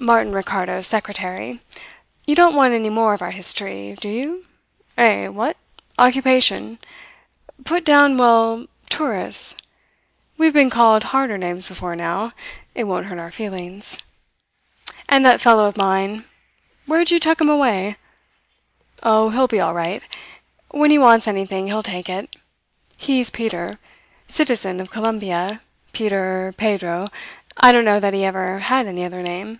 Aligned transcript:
"Martin 0.00 0.32
Ricardo, 0.32 0.80
secretary. 0.80 1.60
You 2.24 2.36
don't 2.36 2.54
want 2.54 2.72
any 2.72 2.88
more 2.88 3.14
of 3.14 3.20
our 3.20 3.32
history, 3.32 3.94
do 3.94 4.08
you? 4.08 4.46
Eh, 4.96 5.26
what? 5.26 5.56
Occupation? 5.98 6.78
Put 7.64 7.84
down, 7.84 8.16
well 8.16 8.66
tourists. 8.88 9.56
We've 10.36 10.52
been 10.52 10.70
called 10.70 11.02
harder 11.02 11.36
names 11.36 11.66
before 11.66 11.96
now; 11.96 12.32
it 12.76 12.84
won't 12.84 13.06
hurt 13.06 13.18
our 13.18 13.32
feelings. 13.32 13.98
And 15.08 15.26
that 15.26 15.40
fellow 15.40 15.64
of 15.66 15.76
mine 15.76 16.24
where 16.86 17.00
did 17.00 17.10
you 17.10 17.18
tuck 17.18 17.40
him 17.40 17.48
away? 17.50 17.96
Oh, 19.02 19.30
he 19.30 19.36
will 19.36 19.48
be 19.48 19.58
all 19.60 19.74
right. 19.74 20.06
When 20.70 20.92
he 20.92 20.98
wants 20.98 21.26
anything 21.26 21.66
he'll 21.66 21.82
take 21.82 22.08
it. 22.08 22.30
He's 23.00 23.30
Peter. 23.30 23.80
Citizen 24.28 24.78
of 24.78 24.92
Colombia. 24.92 25.60
Peter, 25.92 26.54
Pedro 26.56 27.08
I 27.56 27.72
don't 27.72 27.84
know 27.84 27.98
that 27.98 28.14
he 28.14 28.24
ever 28.24 28.60
had 28.60 28.86
any 28.86 29.04
other 29.04 29.22
name. 29.24 29.58